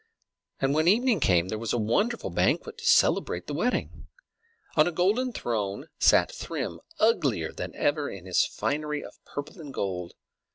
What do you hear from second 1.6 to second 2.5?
a wonderful